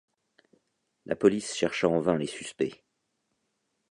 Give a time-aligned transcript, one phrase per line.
[1.05, 2.83] La police chercha en vain les suspects.